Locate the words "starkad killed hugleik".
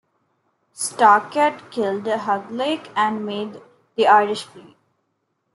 0.73-2.89